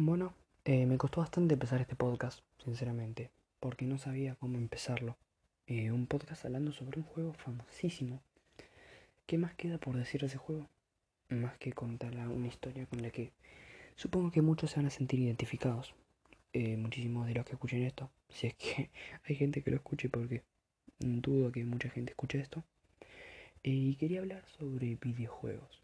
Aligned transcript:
Bueno, 0.00 0.32
eh, 0.64 0.86
me 0.86 0.96
costó 0.96 1.22
bastante 1.22 1.54
empezar 1.54 1.80
este 1.80 1.96
podcast, 1.96 2.44
sinceramente, 2.62 3.32
porque 3.58 3.84
no 3.84 3.98
sabía 3.98 4.36
cómo 4.36 4.56
empezarlo. 4.56 5.16
Eh, 5.66 5.90
un 5.90 6.06
podcast 6.06 6.44
hablando 6.44 6.70
sobre 6.70 7.00
un 7.00 7.04
juego 7.04 7.32
famosísimo. 7.32 8.22
¿Qué 9.26 9.38
más 9.38 9.54
queda 9.56 9.78
por 9.78 9.96
decir 9.96 10.20
de 10.20 10.28
ese 10.28 10.36
juego? 10.36 10.68
Más 11.30 11.58
que 11.58 11.72
contar 11.72 12.14
una 12.28 12.46
historia 12.46 12.86
con 12.86 13.02
la 13.02 13.10
que 13.10 13.32
supongo 13.96 14.30
que 14.30 14.40
muchos 14.40 14.70
se 14.70 14.76
van 14.76 14.86
a 14.86 14.90
sentir 14.90 15.18
identificados. 15.18 15.96
Eh, 16.52 16.76
muchísimos 16.76 17.26
de 17.26 17.34
los 17.34 17.44
que 17.44 17.54
escuchen 17.54 17.82
esto, 17.82 18.08
si 18.28 18.46
es 18.46 18.54
que 18.54 18.90
hay 19.24 19.34
gente 19.34 19.62
que 19.64 19.72
lo 19.72 19.78
escuche 19.78 20.08
porque 20.08 20.44
dudo 21.00 21.50
que 21.50 21.64
mucha 21.64 21.90
gente 21.90 22.12
escuche 22.12 22.38
esto. 22.38 22.62
y 23.64 23.96
quería 23.96 24.20
hablar 24.20 24.44
sobre 24.46 24.94
videojuegos, 24.94 25.82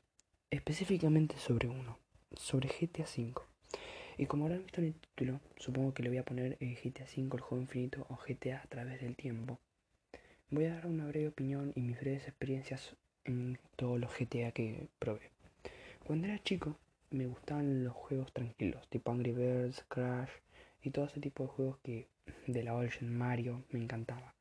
específicamente 0.50 1.36
sobre 1.36 1.66
uno, 1.66 1.98
sobre 2.36 2.68
GTA 2.68 3.02
V. 3.02 3.53
Y 4.16 4.26
como 4.26 4.44
habrán 4.44 4.62
visto 4.62 4.80
en 4.80 4.88
el 4.88 4.94
título, 4.94 5.40
supongo 5.56 5.92
que 5.92 6.04
le 6.04 6.08
voy 6.08 6.18
a 6.18 6.24
poner 6.24 6.56
eh, 6.60 6.76
GTA 6.80 7.04
V, 7.04 7.34
el 7.34 7.40
juego 7.40 7.62
infinito 7.62 8.06
o 8.08 8.16
GTA 8.16 8.60
a 8.62 8.66
través 8.68 9.00
del 9.00 9.16
tiempo. 9.16 9.58
Voy 10.50 10.66
a 10.66 10.74
dar 10.74 10.86
una 10.86 11.06
breve 11.06 11.28
opinión 11.28 11.72
y 11.74 11.80
mis 11.80 11.98
breves 11.98 12.28
experiencias 12.28 12.94
en 13.24 13.58
todos 13.74 13.98
los 13.98 14.12
GTA 14.16 14.52
que 14.52 14.86
probé. 15.00 15.30
Cuando 16.06 16.28
era 16.28 16.40
chico, 16.42 16.78
me 17.10 17.26
gustaban 17.26 17.82
los 17.82 17.92
juegos 17.92 18.32
tranquilos, 18.32 18.86
tipo 18.88 19.10
Angry 19.10 19.32
Birds, 19.32 19.84
Crash 19.88 20.30
y 20.82 20.90
todo 20.90 21.06
ese 21.06 21.20
tipo 21.20 21.42
de 21.42 21.48
juegos 21.48 21.78
que 21.82 22.06
de 22.46 22.62
la 22.62 22.74
Origin 22.74 23.16
Mario 23.16 23.64
me 23.70 23.80
encantaba. 23.82 24.34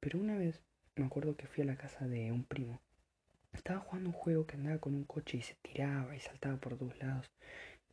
Pero 0.00 0.18
una 0.18 0.38
vez 0.38 0.62
me 0.96 1.04
acuerdo 1.04 1.36
que 1.36 1.46
fui 1.46 1.62
a 1.62 1.66
la 1.66 1.76
casa 1.76 2.06
de 2.06 2.32
un 2.32 2.44
primo. 2.44 2.80
Estaba 3.52 3.80
jugando 3.80 4.08
un 4.08 4.14
juego 4.14 4.46
que 4.46 4.56
andaba 4.56 4.78
con 4.78 4.94
un 4.94 5.04
coche 5.04 5.36
y 5.36 5.42
se 5.42 5.56
tiraba 5.60 6.16
y 6.16 6.20
saltaba 6.20 6.56
por 6.56 6.78
todos 6.78 6.98
lados. 6.98 7.30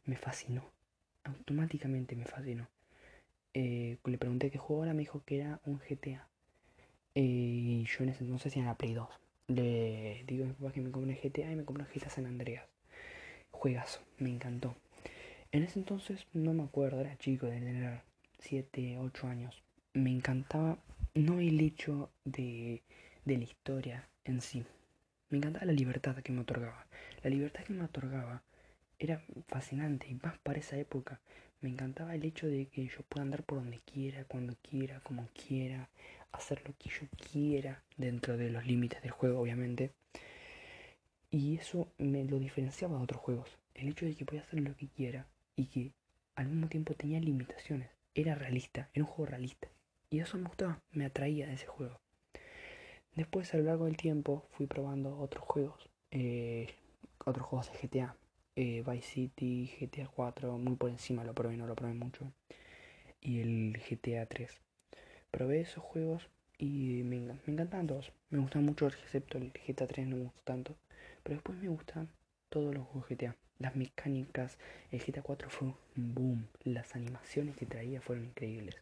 Me 0.06 0.16
fascinó 0.16 0.72
automáticamente 1.24 2.16
me 2.16 2.26
fascinó. 2.26 2.68
Eh, 3.54 3.98
le 4.04 4.18
pregunté 4.18 4.50
qué 4.50 4.58
juego 4.58 4.84
era, 4.84 4.94
me 4.94 5.02
dijo 5.02 5.24
que 5.26 5.40
era 5.40 5.60
un 5.66 5.80
GTA. 5.80 6.28
Eh, 7.16 7.22
y 7.22 7.86
yo 7.86 8.04
en 8.04 8.10
ese 8.10 8.24
entonces 8.24 8.56
era 8.56 8.76
Play 8.76 8.94
2. 8.94 9.10
Le 9.48 10.24
digo 10.28 10.46
a 10.46 10.48
mi 10.48 10.54
papá 10.54 10.72
que 10.72 10.82
me 10.82 10.92
compré 10.92 11.20
GTA 11.22 11.52
y 11.52 11.56
me 11.56 11.66
compré 11.66 11.86
GTA 11.86 12.10
San 12.10 12.26
Andreas. 12.26 12.66
Juegazo, 13.52 14.02
me 14.18 14.30
encantó. 14.30 14.76
En 15.52 15.64
ese 15.64 15.80
entonces 15.80 16.26
no 16.34 16.54
me 16.54 16.64
acuerdo, 16.64 17.02
era 17.02 17.18
chico, 17.18 17.46
de 17.48 17.60
tener 17.60 18.02
7, 18.40 18.98
8 19.00 19.28
años. 19.28 19.62
Me 19.94 20.10
encantaba 20.12 20.78
no 21.14 21.40
el 21.40 21.60
hecho 21.60 22.10
de, 22.24 22.82
de 23.26 23.38
la 23.38 23.44
historia 23.44 24.08
en 24.24 24.42
sí. 24.42 24.64
Me 25.30 25.38
encantaba 25.38 25.66
la 25.66 25.74
libertad 25.74 26.16
que 26.18 26.32
me 26.32 26.42
otorgaba. 26.42 26.88
La 27.24 27.30
libertad 27.30 27.64
que 27.64 27.74
me 27.74 27.84
otorgaba 27.84 28.42
era 29.02 29.24
fascinante 29.48 30.08
y 30.08 30.14
más 30.14 30.38
para 30.40 30.60
esa 30.60 30.78
época. 30.78 31.20
Me 31.60 31.70
encantaba 31.70 32.14
el 32.14 32.24
hecho 32.24 32.48
de 32.48 32.68
que 32.68 32.88
yo 32.88 33.02
pueda 33.10 33.24
andar 33.24 33.44
por 33.44 33.58
donde 33.58 33.80
quiera, 33.80 34.26
cuando 34.26 34.56
quiera, 34.62 35.00
como 35.00 35.28
quiera, 35.34 35.90
hacer 36.32 36.62
lo 36.68 36.76
que 36.78 36.90
yo 36.90 37.08
quiera, 37.32 37.82
dentro 37.98 38.38
de 38.38 38.52
los 38.52 38.66
límites 38.66 39.02
del 39.02 39.12
juego, 39.12 39.42
obviamente. 39.42 39.92
Y 41.32 41.58
eso 41.58 41.88
me 41.98 42.26
lo 42.26 42.38
diferenciaba 42.38 42.98
de 42.98 43.04
otros 43.04 43.22
juegos. 43.22 43.50
El 43.74 43.90
hecho 43.90 44.06
de 44.06 44.16
que 44.16 44.26
podía 44.26 44.42
hacer 44.42 44.60
lo 44.60 44.76
que 44.76 44.88
quiera 44.88 45.26
y 45.56 45.66
que 45.66 45.92
al 46.36 46.48
mismo 46.48 46.68
tiempo 46.68 46.94
tenía 46.94 47.20
limitaciones. 47.20 47.90
Era 48.14 48.36
realista, 48.36 48.90
era 48.94 49.04
un 49.04 49.12
juego 49.12 49.32
realista. 49.32 49.68
Y 50.12 50.20
eso 50.20 50.38
me 50.38 50.48
gustaba, 50.48 50.80
me 50.92 51.06
atraía 51.06 51.48
de 51.48 51.54
ese 51.54 51.66
juego. 51.66 52.00
Después 53.16 53.52
a 53.54 53.58
lo 53.58 53.64
largo 53.64 53.86
del 53.86 53.98
tiempo 53.98 54.46
fui 54.52 54.68
probando 54.68 55.18
otros 55.18 55.44
juegos, 55.44 55.90
eh, 56.12 56.68
otros 57.26 57.48
juegos 57.48 57.72
de 57.72 57.88
GTA. 57.88 58.16
Eh, 58.56 58.84
Vice 58.86 59.08
City, 59.08 59.72
GTA 59.80 60.08
4, 60.08 60.58
muy 60.58 60.76
por 60.76 60.90
encima 60.90 61.24
lo 61.24 61.34
probé, 61.34 61.56
no 61.56 61.68
lo 61.68 61.76
probé 61.76 61.94
mucho. 61.94 62.32
Y 63.22 63.40
el 63.40 63.78
GTA 63.78 64.26
3. 64.26 64.60
Probé 65.32 65.62
esos 65.62 65.84
juegos 65.84 66.30
y 66.58 67.04
me, 67.04 67.18
encantan 67.48 67.88
todos. 67.88 68.12
Me 68.30 68.40
gustan 68.40 68.66
mucho, 68.66 68.88
excepto 68.88 69.38
el 69.38 69.52
GTA 69.54 69.88
3 69.88 70.08
no 70.08 70.18
me 70.18 70.24
gustó 70.24 70.42
tanto. 70.44 70.76
Pero 71.24 71.36
después 71.36 71.58
me 71.60 71.70
gustan 71.70 72.10
todos 72.50 72.76
los 72.76 72.86
juegos 72.88 73.10
GTA. 73.10 73.36
Las 73.60 73.76
mecánicas, 73.76 74.58
el 74.92 75.00
GTA 75.00 75.22
4 75.22 75.50
fue 75.50 75.70
un 75.96 76.14
boom. 76.14 76.48
Las 76.64 76.96
animaciones 76.96 77.56
que 77.56 77.66
traía 77.66 78.02
fueron 78.02 78.26
increíbles. 78.26 78.76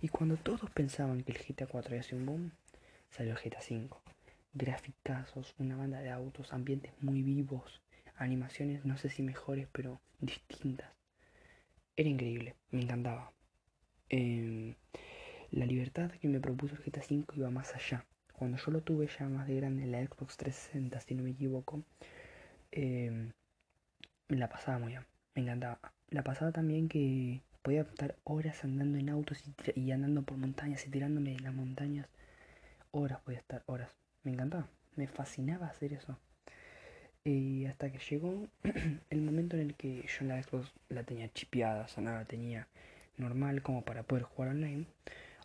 Y 0.00 0.08
cuando 0.08 0.36
todos 0.36 0.70
pensaban 0.70 1.22
que 1.22 1.32
el 1.32 1.38
GTA 1.38 1.66
4 1.66 1.90
había 1.90 2.02
sido 2.02 2.18
un 2.18 2.26
boom, 2.26 2.52
salió 3.10 3.32
el 3.32 3.38
GTA 3.38 3.60
5. 3.60 4.00
Graficazos, 4.54 5.54
una 5.58 5.76
banda 5.76 6.00
de 6.00 6.10
autos, 6.10 6.52
ambientes 6.52 6.92
muy 7.00 7.22
vivos, 7.22 7.80
animaciones, 8.16 8.84
no 8.84 8.96
sé 8.98 9.10
si 9.10 9.22
mejores, 9.22 9.68
pero 9.72 10.00
distintas. 10.20 10.90
Era 11.96 12.08
increíble, 12.08 12.56
me 12.70 12.82
encantaba. 12.82 13.32
Em, 14.08 14.74
la 15.50 15.66
libertad 15.66 16.10
que 16.12 16.28
me 16.28 16.40
propuso 16.40 16.74
el 16.74 16.82
GTA 16.82 17.02
V 17.10 17.24
iba 17.36 17.50
más 17.50 17.74
allá. 17.74 18.04
Cuando 18.32 18.58
yo 18.58 18.70
lo 18.72 18.82
tuve 18.82 19.08
ya 19.08 19.28
más 19.28 19.46
de 19.46 19.56
grande 19.56 19.84
en 19.84 19.92
la 19.92 20.02
Xbox 20.04 20.36
360, 20.36 21.00
si 21.00 21.14
no 21.14 21.22
me 21.22 21.30
equivoco, 21.30 21.82
me 24.28 24.36
la 24.36 24.48
pasaba 24.48 24.78
muy 24.78 24.88
bien, 24.92 25.06
me 25.34 25.42
encantaba. 25.42 25.78
La 26.10 26.22
pasaba 26.24 26.52
también 26.52 26.88
que 26.88 27.42
podía 27.62 27.82
estar 27.82 28.16
horas 28.24 28.64
andando 28.64 28.98
en 28.98 29.08
autos 29.10 29.42
y, 29.46 29.80
y 29.80 29.92
andando 29.92 30.22
por 30.22 30.36
montañas 30.38 30.86
y 30.86 30.90
tirándome 30.90 31.32
de 31.32 31.40
las 31.40 31.54
montañas. 31.54 32.08
Horas 32.90 33.20
podía 33.20 33.38
estar, 33.40 33.62
horas. 33.66 33.94
Me 34.24 34.32
encantaba, 34.32 34.68
me 34.96 35.06
fascinaba 35.06 35.66
hacer 35.66 35.92
eso. 35.92 36.18
Y 37.24 37.66
hasta 37.66 37.90
que 37.90 37.98
llegó 37.98 38.48
el 39.10 39.20
momento 39.22 39.56
en 39.56 39.62
el 39.62 39.74
que 39.74 40.02
yo 40.02 40.18
en 40.20 40.28
la 40.28 40.42
Xbox 40.42 40.72
la 40.88 41.04
tenía 41.04 41.32
chipeada, 41.32 41.84
o 41.84 41.88
sea, 41.88 42.02
nada, 42.02 42.18
la 42.20 42.24
tenía 42.24 42.66
normal 43.16 43.62
como 43.62 43.82
para 43.82 44.02
poder 44.02 44.24
jugar 44.24 44.50
online. 44.50 44.86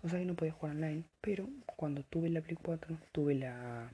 O 0.04 0.10
sea 0.10 0.20
que 0.20 0.26
no 0.26 0.36
podía 0.36 0.54
jugar 0.54 0.76
online, 0.76 1.04
pero 1.22 1.48
cuando 1.66 2.04
tuve 2.04 2.30
la 2.30 2.42
Play 2.42 2.58
4 2.62 2.98
tuve 3.12 3.36
la, 3.36 3.92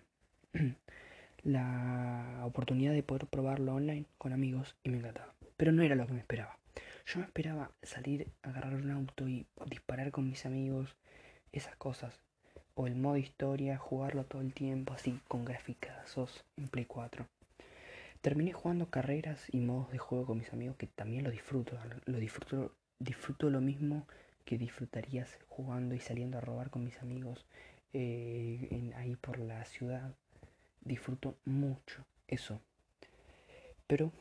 la 1.43 2.41
oportunidad 2.45 2.93
de 2.93 3.03
poder 3.03 3.27
probarlo 3.27 3.75
online 3.75 4.05
con 4.17 4.31
amigos 4.31 4.75
y 4.83 4.89
me 4.89 4.99
encantaba. 4.99 5.33
Pero 5.57 5.71
no 5.73 5.83
era 5.83 5.95
lo 5.95 6.07
que 6.07 6.13
me 6.13 6.19
esperaba. 6.19 6.57
Yo 7.05 7.19
me 7.19 7.25
esperaba 7.25 7.69
salir, 7.81 8.27
agarrar 8.43 8.75
un 8.75 8.91
auto 8.91 9.27
y 9.27 9.45
disparar 9.65 10.11
con 10.11 10.29
mis 10.29 10.45
amigos, 10.45 10.95
esas 11.51 11.75
cosas. 11.75 12.17
O 12.75 12.87
el 12.87 12.95
modo 12.95 13.17
historia, 13.17 13.77
jugarlo 13.77 14.23
todo 14.23 14.41
el 14.41 14.53
tiempo 14.53 14.93
así 14.93 15.19
con 15.27 15.43
graficazos 15.43 16.45
en 16.57 16.69
Play 16.69 16.85
4. 16.85 17.27
Terminé 18.23 18.53
jugando 18.53 18.89
carreras 18.89 19.47
y 19.51 19.59
modos 19.59 19.91
de 19.91 19.97
juego 19.97 20.27
con 20.27 20.37
mis 20.37 20.53
amigos 20.53 20.77
que 20.77 20.87
también 20.87 21.25
lo 21.25 21.29
disfruto. 21.29 21.77
Lo 22.05 22.19
disfruto, 22.19 22.73
disfruto 22.97 23.49
lo 23.49 23.59
mismo 23.59 24.07
que 24.45 24.57
disfrutarías 24.57 25.37
jugando 25.49 25.93
y 25.93 25.99
saliendo 25.99 26.37
a 26.37 26.41
robar 26.41 26.69
con 26.69 26.85
mis 26.85 26.97
amigos 27.01 27.45
eh, 27.91 28.93
ahí 28.95 29.17
por 29.17 29.39
la 29.39 29.65
ciudad. 29.65 30.15
Disfruto 30.79 31.35
mucho 31.43 32.05
eso. 32.29 32.61
Pero 33.87 34.13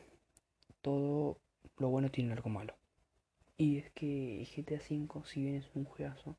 todo 0.81 1.39
lo 1.79 1.89
bueno 1.89 2.11
tiene 2.11 2.33
algo 2.33 2.51
malo. 2.51 2.75
Y 3.57 3.79
es 3.79 3.91
que 3.93 4.45
GTA 4.57 4.81
V, 4.81 5.25
si 5.27 5.43
bien 5.43 5.55
es 5.55 5.71
un 5.77 5.85
juegazo, 5.85 6.37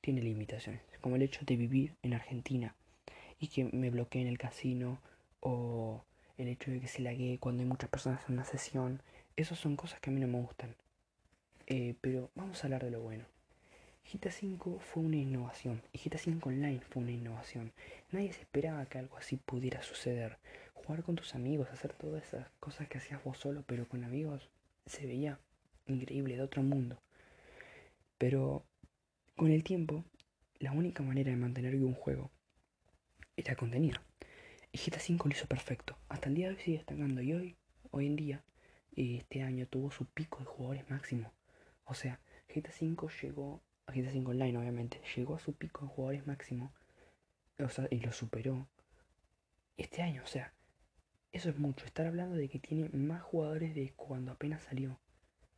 tiene 0.00 0.22
limitaciones. 0.22 0.80
Como 1.00 1.16
el 1.16 1.22
hecho 1.22 1.40
de 1.44 1.56
vivir 1.56 1.96
en 2.02 2.14
Argentina 2.14 2.76
y 3.40 3.48
que 3.48 3.64
me 3.64 3.90
bloqueen 3.90 4.28
el 4.28 4.38
casino 4.38 5.00
o 5.40 6.04
el 6.38 6.48
hecho 6.48 6.70
de 6.70 6.80
que 6.80 6.88
se 6.88 7.02
lague 7.02 7.38
cuando 7.38 7.62
hay 7.62 7.68
muchas 7.68 7.90
personas 7.90 8.22
en 8.28 8.34
una 8.34 8.44
sesión, 8.44 9.02
esas 9.36 9.58
son 9.58 9.76
cosas 9.76 10.00
que 10.00 10.10
a 10.10 10.12
mí 10.12 10.20
no 10.20 10.28
me 10.28 10.40
gustan. 10.40 10.74
Eh, 11.66 11.94
pero 12.00 12.30
vamos 12.34 12.62
a 12.62 12.66
hablar 12.66 12.84
de 12.84 12.90
lo 12.90 13.00
bueno. 13.00 13.24
GTA 14.12 14.30
V 14.30 14.78
fue 14.80 15.02
una 15.02 15.16
innovación 15.16 15.82
y 15.92 15.98
GTA 15.98 16.18
V 16.26 16.40
Online 16.42 16.80
fue 16.80 17.02
una 17.02 17.12
innovación. 17.12 17.72
Nadie 18.10 18.32
se 18.32 18.40
esperaba 18.42 18.84
que 18.86 18.98
algo 18.98 19.16
así 19.16 19.36
pudiera 19.36 19.82
suceder. 19.82 20.38
Jugar 20.74 21.02
con 21.02 21.16
tus 21.16 21.34
amigos, 21.34 21.70
hacer 21.70 21.94
todas 21.94 22.22
esas 22.22 22.46
cosas 22.60 22.86
que 22.88 22.98
hacías 22.98 23.24
vos 23.24 23.38
solo, 23.38 23.64
pero 23.66 23.88
con 23.88 24.04
amigos, 24.04 24.50
se 24.86 25.06
veía 25.06 25.38
increíble, 25.86 26.36
de 26.36 26.42
otro 26.42 26.62
mundo. 26.62 26.98
Pero 28.18 28.64
con 29.36 29.50
el 29.50 29.64
tiempo, 29.64 30.04
la 30.58 30.72
única 30.72 31.02
manera 31.02 31.30
de 31.30 31.36
mantener 31.36 31.74
un 31.76 31.94
juego 31.94 32.30
era 33.36 33.56
contenido. 33.56 34.00
Y 34.74 34.76
GTA 34.76 34.98
V 34.98 35.20
lo 35.26 35.30
hizo 35.30 35.46
perfecto. 35.46 35.96
Hasta 36.08 36.28
el 36.28 36.34
día 36.34 36.48
de 36.48 36.54
hoy 36.56 36.60
sigue 36.60 36.78
destacando. 36.78 37.22
Y 37.22 37.32
hoy, 37.32 37.56
hoy 37.92 38.06
en 38.08 38.16
día, 38.16 38.44
este 38.96 39.44
año 39.44 39.68
tuvo 39.68 39.92
su 39.92 40.04
pico 40.04 40.40
de 40.40 40.46
jugadores 40.46 40.90
máximo. 40.90 41.32
O 41.84 41.94
sea, 41.94 42.20
GTA 42.48 42.72
V 42.80 43.08
llegó, 43.22 43.62
GTA 43.86 44.10
V 44.10 44.26
Online 44.26 44.58
obviamente, 44.58 45.00
llegó 45.14 45.36
a 45.36 45.38
su 45.38 45.54
pico 45.54 45.82
de 45.82 45.92
jugadores 45.92 46.26
máximo. 46.26 46.74
O 47.60 47.68
sea, 47.68 47.86
y 47.88 48.00
lo 48.00 48.10
superó. 48.10 48.68
Este 49.76 50.02
año, 50.02 50.24
o 50.24 50.26
sea, 50.26 50.52
eso 51.30 51.50
es 51.50 51.56
mucho. 51.56 51.86
Estar 51.86 52.08
hablando 52.08 52.34
de 52.34 52.48
que 52.48 52.58
tiene 52.58 52.88
más 52.88 53.22
jugadores 53.22 53.76
de 53.76 53.92
cuando 53.94 54.32
apenas 54.32 54.64
salió. 54.64 54.98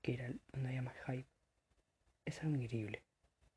Que 0.03 0.13
era 0.13 0.31
donde 0.53 0.69
había 0.69 0.83
más 0.83 0.97
hype. 1.07 1.27
Es 2.27 2.43
algo 2.43 2.57
increíble. 2.57 3.03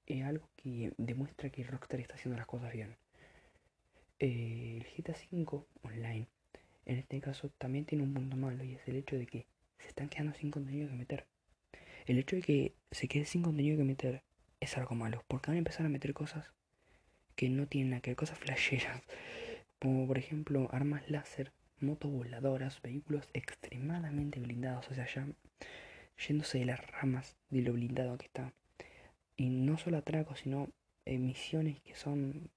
Es 0.06 0.24
algo 0.24 0.50
que 0.56 0.94
demuestra 0.98 1.50
que 1.50 1.66
Rockstar 1.66 2.00
está 2.00 2.16
haciendo 2.16 2.38
las 2.38 2.48
cosas 2.48 2.72
bien. 2.72 2.96
Eh, 4.20 4.78
el 4.78 4.86
GTA 4.86 5.16
V 5.32 5.64
online, 5.84 6.28
en 6.86 6.98
este 6.98 7.22
caso, 7.22 7.50
también 7.58 7.86
tiene 7.86 8.04
un 8.04 8.14
punto 8.14 8.36
malo 8.36 8.64
y 8.64 8.76
es 8.76 8.88
el 8.88 8.98
hecho 8.98 9.18
de 9.18 9.26
que 9.26 9.46
se 9.78 9.88
están 9.88 10.10
quedando 10.10 10.34
sin 10.34 10.52
contenido 10.52 10.90
que 10.90 10.96
meter. 10.96 11.26
El 12.06 12.18
hecho 12.18 12.36
de 12.36 12.42
que 12.42 12.74
se 12.92 13.08
quede 13.08 13.26
sin 13.26 13.44
contenido 13.44 13.78
que 13.78 13.84
meter 13.84 14.24
es 14.60 14.78
algo 14.78 14.96
malo, 14.96 15.24
porque 15.28 15.48
van 15.48 15.56
a 15.56 15.60
empezar 15.60 15.86
a 15.86 15.90
meter 15.90 16.14
cosas 16.14 16.52
que 17.36 17.50
no 17.50 17.68
tienen 17.68 17.92
nada 17.92 18.02
que 18.02 18.12
ver, 18.12 18.18
cosas 18.18 18.38
flasheras, 18.40 19.02
como 19.80 20.06
por 20.06 20.18
ejemplo 20.18 20.68
armas 20.74 21.10
láser, 21.10 21.54
motos 21.80 22.12
voladoras, 22.12 22.82
vehículos 22.82 23.30
extremadamente 23.34 24.42
blindados, 24.42 24.90
o 24.90 24.94
sea, 24.94 25.08
ya 25.08 25.28
yéndose 26.28 26.60
de 26.60 26.66
las 26.66 26.86
ramas 26.92 27.38
de 27.50 27.62
lo 27.62 27.74
blindado 27.74 28.18
que 28.18 28.26
está. 28.26 28.54
Y 29.38 29.50
no 29.50 29.78
solo 29.78 29.98
atracos, 29.98 30.40
sino 30.40 30.70
misiones 31.06 31.80
que 31.82 31.96
son 31.96 32.50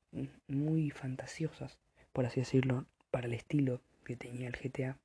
muy 0.49 0.91
fantasiosas, 0.91 1.79
por 2.13 2.27
así 2.27 2.41
decirlo, 2.41 2.87
para 3.11 3.27
el 3.27 3.35
estilo 3.35 3.81
que 4.05 4.17
tenía 4.17 4.49
el 4.49 4.57
GTA, 4.57 4.99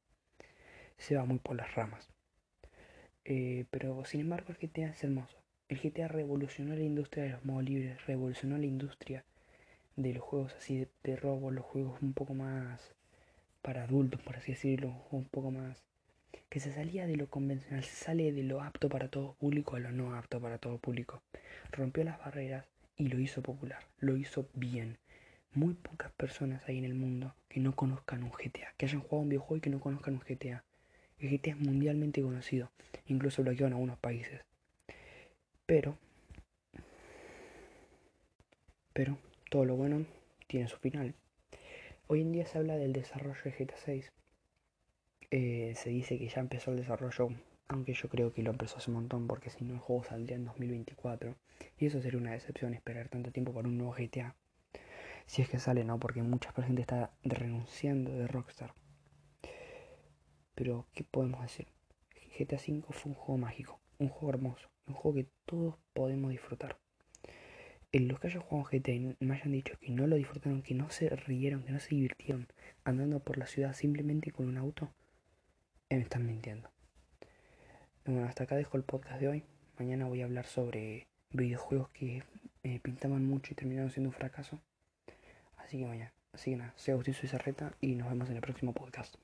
se 0.97 1.15
va 1.15 1.25
muy 1.25 1.39
por 1.39 1.55
las 1.55 1.73
ramas. 1.75 2.09
Eh, 3.25 3.65
pero 3.71 4.05
sin 4.05 4.21
embargo 4.21 4.47
el 4.49 4.57
GTA 4.57 4.89
es 4.89 5.03
hermoso. 5.03 5.37
El 5.69 5.79
GTA 5.79 6.07
revolucionó 6.07 6.75
la 6.75 6.81
industria 6.81 7.25
de 7.25 7.29
los 7.31 7.45
modos 7.45 7.63
libres, 7.63 8.05
revolucionó 8.05 8.57
la 8.57 8.65
industria 8.65 9.25
de 9.95 10.13
los 10.13 10.23
juegos 10.23 10.53
así 10.55 10.77
de, 10.77 10.87
de 11.03 11.15
robo, 11.15 11.51
los 11.51 11.65
juegos 11.65 12.01
un 12.01 12.13
poco 12.13 12.33
más 12.33 12.95
para 13.61 13.83
adultos, 13.83 14.21
por 14.21 14.37
así 14.37 14.53
decirlo, 14.53 14.95
un 15.11 15.25
poco 15.25 15.51
más 15.51 15.83
que 16.49 16.59
se 16.59 16.71
salía 16.71 17.05
de 17.05 17.17
lo 17.17 17.27
convencional, 17.27 17.83
se 17.83 18.05
sale 18.05 18.31
de 18.31 18.43
lo 18.43 18.61
apto 18.61 18.89
para 18.89 19.09
todo 19.09 19.33
público 19.33 19.75
a 19.75 19.79
lo 19.79 19.91
no 19.91 20.15
apto 20.15 20.39
para 20.39 20.57
todo 20.57 20.77
público. 20.77 21.21
Rompió 21.71 22.03
las 22.03 22.19
barreras 22.19 22.65
y 22.97 23.07
lo 23.07 23.19
hizo 23.19 23.41
popular, 23.41 23.85
lo 23.99 24.17
hizo 24.17 24.49
bien. 24.53 24.97
Muy 25.53 25.73
pocas 25.73 26.11
personas 26.11 26.63
hay 26.67 26.77
en 26.77 26.85
el 26.85 26.95
mundo 26.95 27.33
que 27.47 27.59
no 27.59 27.75
conozcan 27.75 28.23
un 28.23 28.31
GTA, 28.31 28.73
que 28.77 28.85
hayan 28.85 29.01
jugado 29.01 29.21
un 29.21 29.29
videojuego 29.29 29.57
y 29.57 29.61
que 29.61 29.69
no 29.69 29.79
conozcan 29.79 30.15
un 30.15 30.21
GTA. 30.21 30.63
El 31.19 31.29
GTA 31.29 31.51
es 31.51 31.59
mundialmente 31.59 32.21
conocido, 32.21 32.71
incluso 33.07 33.43
bloqueado 33.43 33.67
en 33.67 33.73
algunos 33.73 33.97
países. 33.97 34.41
Pero, 35.65 35.97
pero, 38.93 39.17
todo 39.49 39.65
lo 39.65 39.75
bueno 39.75 40.05
tiene 40.47 40.67
su 40.67 40.77
final. 40.77 41.13
Hoy 42.07 42.21
en 42.21 42.31
día 42.31 42.45
se 42.45 42.57
habla 42.57 42.77
del 42.77 42.93
desarrollo 42.93 43.41
de 43.43 43.51
GTA 43.51 43.77
6. 43.77 44.11
Eh, 45.29 45.73
se 45.75 45.89
dice 45.89 46.17
que 46.17 46.29
ya 46.29 46.39
empezó 46.39 46.71
el 46.71 46.77
desarrollo, 46.77 47.29
aunque 47.69 47.93
yo 47.93 48.09
creo 48.09 48.33
que 48.33 48.43
lo 48.43 48.51
empezó 48.51 48.77
hace 48.77 48.89
un 48.91 48.95
montón, 48.95 49.27
porque 49.27 49.49
si 49.49 49.63
no 49.65 49.73
el 49.73 49.79
juego 49.79 50.03
saldría 50.03 50.37
en 50.37 50.45
2024. 50.45 51.35
Y 51.77 51.85
eso 51.85 52.01
sería 52.01 52.19
una 52.19 52.31
decepción 52.31 52.73
esperar 52.73 53.09
tanto 53.09 53.31
tiempo 53.31 53.53
para 53.53 53.67
un 53.67 53.77
nuevo 53.77 53.93
GTA. 53.93 54.35
Si 55.25 55.41
es 55.41 55.49
que 55.49 55.59
sale, 55.59 55.83
¿no? 55.83 55.99
Porque 55.99 56.23
mucha 56.23 56.53
gente 56.53 56.81
está 56.81 57.11
renunciando 57.23 58.11
de 58.11 58.27
Rockstar. 58.27 58.73
Pero, 60.55 60.87
¿qué 60.93 61.03
podemos 61.03 61.41
decir? 61.41 61.67
GTA 62.37 62.57
V 62.57 62.83
fue 62.91 63.11
un 63.11 63.15
juego 63.15 63.37
mágico, 63.37 63.79
un 63.99 64.09
juego 64.09 64.29
hermoso, 64.29 64.69
un 64.87 64.93
juego 64.93 65.15
que 65.15 65.27
todos 65.45 65.75
podemos 65.93 66.31
disfrutar. 66.31 66.77
En 67.91 68.07
los 68.07 68.19
que 68.19 68.27
hayan 68.27 68.43
jugado 68.43 68.69
GTA 68.71 68.93
y 68.93 69.15
me 69.19 69.35
hayan 69.35 69.51
dicho 69.51 69.77
que 69.79 69.91
no 69.91 70.07
lo 70.07 70.15
disfrutaron, 70.15 70.61
que 70.61 70.73
no 70.73 70.89
se 70.89 71.09
rieron, 71.09 71.63
que 71.63 71.71
no 71.71 71.79
se 71.79 71.95
divirtieron 71.95 72.47
andando 72.83 73.19
por 73.19 73.37
la 73.37 73.47
ciudad 73.47 73.73
simplemente 73.73 74.31
con 74.31 74.47
un 74.47 74.57
auto, 74.57 74.89
me 75.89 75.99
están 75.99 76.25
mintiendo. 76.25 76.69
Bueno, 78.07 78.25
hasta 78.25 78.45
acá 78.45 78.55
dejo 78.55 78.77
el 78.77 78.83
podcast 78.83 79.19
de 79.19 79.27
hoy. 79.27 79.43
Mañana 79.77 80.05
voy 80.05 80.21
a 80.21 80.25
hablar 80.25 80.45
sobre 80.45 81.07
videojuegos 81.31 81.89
que 81.89 82.23
me 82.63 82.79
pintaban 82.79 83.25
mucho 83.25 83.51
y 83.51 83.55
terminaron 83.55 83.91
siendo 83.91 84.09
un 84.09 84.13
fracaso. 84.13 84.61
Así 85.57 85.77
que 85.77 85.85
mañana. 85.85 86.13
Así 86.31 86.51
que 86.51 86.57
nada, 86.57 86.73
soy 86.77 86.93
Agustín 86.93 87.15
Suizarreta 87.15 87.73
y 87.81 87.95
nos 87.95 88.07
vemos 88.07 88.29
en 88.29 88.37
el 88.37 88.41
próximo 88.41 88.71
podcast. 88.71 89.15